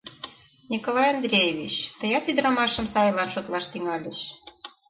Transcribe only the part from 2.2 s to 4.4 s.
ӱдырамашым сайлан шотлаш тӱҥальыч?